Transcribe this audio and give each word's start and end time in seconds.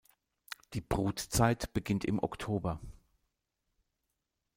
Die 0.73 0.81
Brutzeit 0.81 1.73
beginnt 1.73 2.05
im 2.05 2.23
Oktober. 2.23 2.79